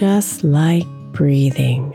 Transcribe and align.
Just 0.00 0.42
like 0.42 0.86
breathing, 1.12 1.92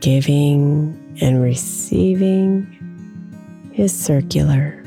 giving 0.00 1.16
and 1.20 1.40
receiving 1.40 2.66
is 3.76 3.96
circular. 3.96 4.82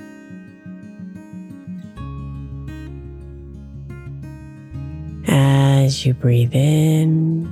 As 5.29 6.05
you 6.05 6.13
breathe 6.13 6.53
in, 6.53 7.47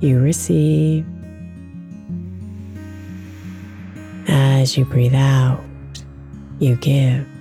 you 0.00 0.20
receive. 0.20 1.04
As 4.28 4.78
you 4.78 4.84
breathe 4.84 5.16
out, 5.16 5.64
you 6.60 6.76
give. 6.76 7.33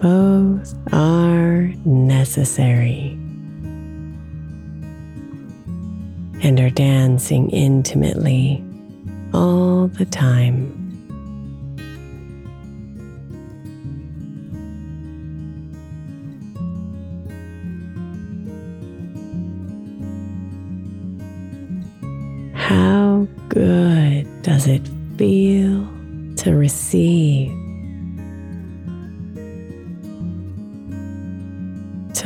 Both 0.00 0.74
are 0.92 1.72
necessary 1.84 3.18
and 6.42 6.60
are 6.60 6.70
dancing 6.70 7.50
intimately 7.50 8.62
all 9.32 9.88
the 9.88 10.04
time. 10.04 10.82
How 22.54 23.26
good 23.48 24.42
does 24.42 24.66
it 24.66 24.82
feel 25.16 25.88
to 26.36 26.54
receive? 26.54 27.65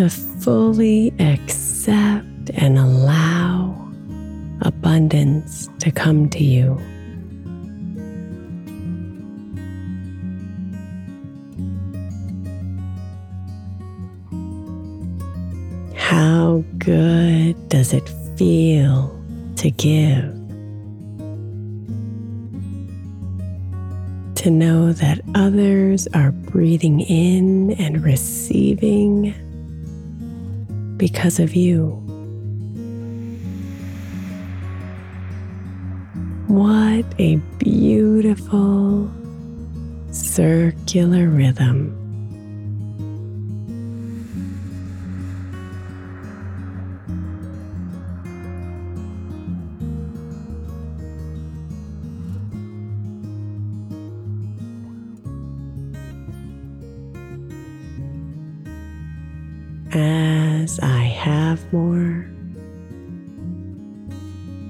To 0.01 0.09
fully 0.09 1.13
accept 1.21 2.49
and 2.55 2.79
allow 2.79 3.77
abundance 4.63 5.69
to 5.79 5.91
come 5.91 6.27
to 6.27 6.43
you. 6.43 6.75
How 15.95 16.65
good 16.79 17.69
does 17.69 17.93
it 17.93 18.09
feel 18.39 19.15
to 19.57 19.71
give? 19.71 20.33
To 24.37 24.51
know 24.51 24.95
that 24.95 25.21
others 25.35 26.09
are 26.15 26.33
breathing 26.33 27.01
in 27.01 27.73
and 27.73 28.03
receiving 28.03 29.35
because 31.01 31.41
of 31.41 31.57
you. 31.57 31.93
What 36.47 37.07
a 37.19 37.37
beautiful 37.57 39.11
circular 40.11 41.27
rhythm. 41.27 42.00
Have 61.21 61.71
more, 61.71 62.27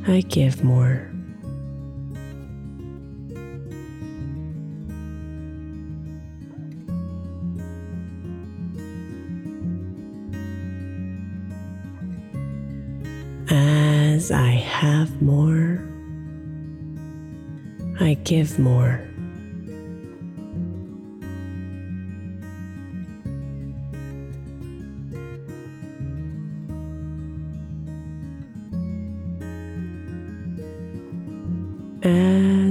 I 0.08 0.22
give 0.22 0.64
more. 0.64 1.08
As 13.48 14.32
I 14.32 14.50
have 14.50 15.22
more, 15.22 15.84
I 18.00 18.14
give 18.24 18.58
more. 18.58 19.09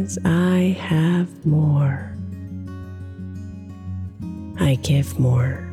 As 0.10 0.18
I 0.26 0.76
have 0.80 1.46
more, 1.46 2.12
I 4.60 4.74
give 4.82 5.20
more. 5.20 5.69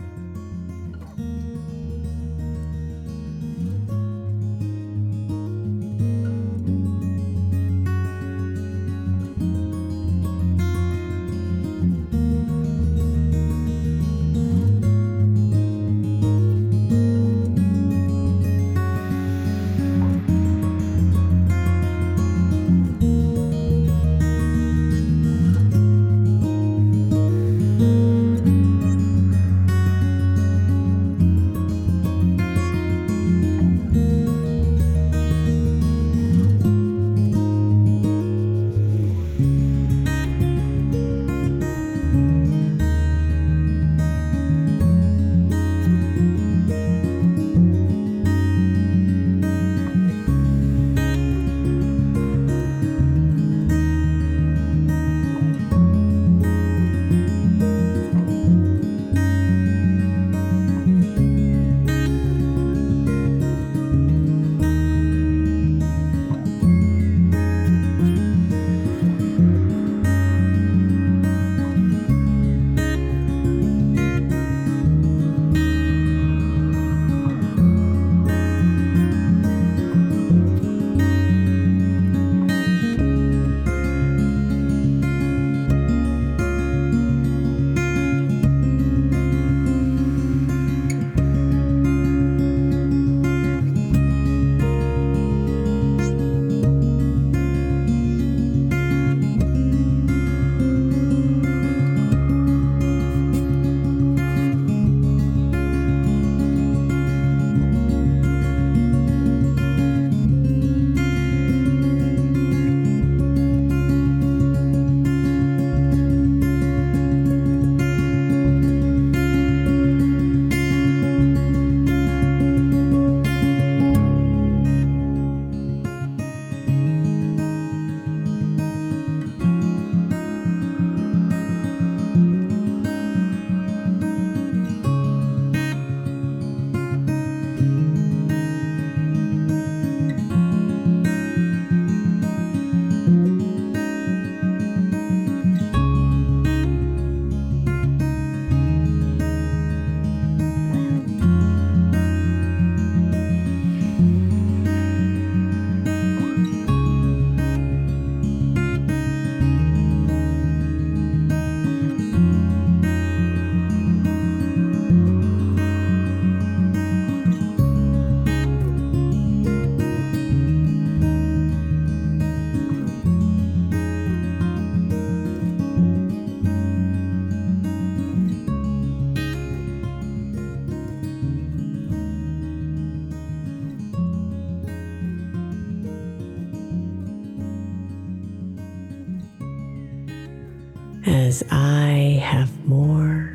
As 191.36 191.44
I 191.50 192.18
have 192.24 192.64
more, 192.64 193.30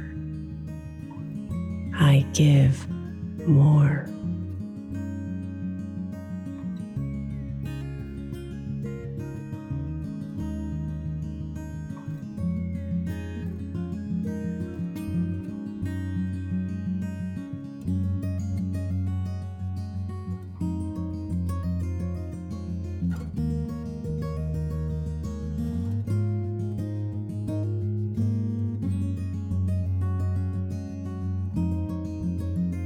I 1.93 2.25
give 2.33 2.89
more. 3.47 4.09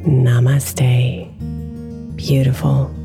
Namaste, 0.05 1.25
beautiful. 2.15 3.04